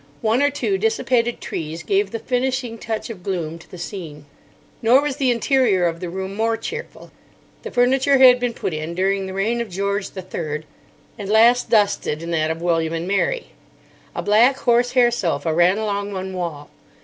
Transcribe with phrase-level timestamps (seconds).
[0.21, 4.25] One or two dissipated trees gave the finishing touch of gloom to the scene.
[4.81, 7.11] Nor was the interior of the room more cheerful.
[7.61, 10.63] The furniture had been put in during the reign of George III,
[11.19, 13.51] and last dusted in that of William and Mary.
[14.15, 16.71] A black horse hair sofa ran along one wall.